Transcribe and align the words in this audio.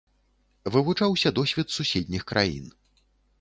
Вывучаўся 0.75 1.33
досвед 1.39 1.67
суседніх 1.77 2.27
краін. 2.33 2.73